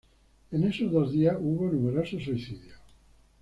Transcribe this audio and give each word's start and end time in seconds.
En 0.51 0.63
esos 0.63 0.91
dos 0.91 1.11
días 1.11 1.37
hubo 1.39 1.67
numerosos 1.71 2.23
suicidios. 2.23 2.79